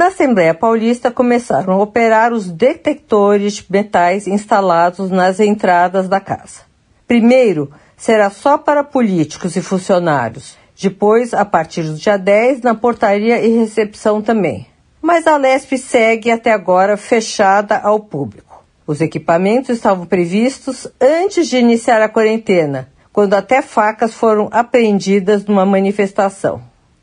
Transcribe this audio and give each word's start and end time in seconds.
Na 0.00 0.06
Assembleia 0.06 0.54
Paulista 0.54 1.10
começaram 1.10 1.74
a 1.74 1.78
operar 1.82 2.32
os 2.32 2.50
detectores 2.50 3.52
de 3.56 3.66
metais 3.68 4.26
instalados 4.26 5.10
nas 5.10 5.38
entradas 5.40 6.08
da 6.08 6.18
casa. 6.18 6.62
Primeiro, 7.06 7.70
será 7.98 8.30
só 8.30 8.56
para 8.56 8.82
políticos 8.82 9.56
e 9.56 9.60
funcionários. 9.60 10.56
Depois, 10.74 11.34
a 11.34 11.44
partir 11.44 11.82
do 11.82 11.96
dia 11.96 12.16
10, 12.16 12.62
na 12.62 12.74
portaria 12.74 13.42
e 13.42 13.58
recepção 13.58 14.22
também. 14.22 14.66
Mas 15.02 15.26
a 15.26 15.36
Lesp 15.36 15.76
segue 15.76 16.30
até 16.30 16.50
agora 16.50 16.96
fechada 16.96 17.76
ao 17.76 18.00
público. 18.00 18.64
Os 18.86 19.02
equipamentos 19.02 19.68
estavam 19.68 20.06
previstos 20.06 20.88
antes 20.98 21.46
de 21.46 21.58
iniciar 21.58 22.00
a 22.00 22.08
quarentena, 22.08 22.88
quando 23.12 23.34
até 23.34 23.60
facas 23.60 24.14
foram 24.14 24.48
apreendidas 24.50 25.44
numa 25.44 25.66
manifestação. 25.66 26.62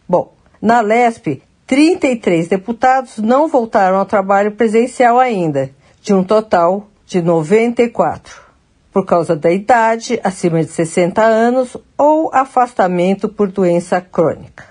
Bom, 0.09 0.33
na 0.59 0.81
Lesp 0.81 1.43
33 1.67 2.47
deputados 2.47 3.17
não 3.17 3.49
voltaram 3.49 3.97
ao 3.97 4.05
trabalho 4.05 4.53
presencial 4.53 5.19
ainda, 5.19 5.69
de 6.01 6.13
um 6.13 6.23
total 6.23 6.87
de 7.05 7.21
94, 7.21 8.41
por 8.89 9.05
causa 9.05 9.35
da 9.35 9.51
idade, 9.51 10.17
acima 10.23 10.63
de 10.63 10.71
60 10.71 11.21
anos 11.21 11.75
ou 11.97 12.33
afastamento 12.33 13.27
por 13.27 13.51
doença 13.51 13.99
crônica. 13.99 14.63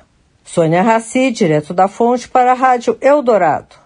Sônia 0.42 0.80
Raci, 0.80 1.30
direto 1.30 1.74
da 1.74 1.86
fonte 1.86 2.26
para 2.28 2.52
a 2.52 2.54
Rádio 2.54 2.96
Eldorado. 3.02 3.85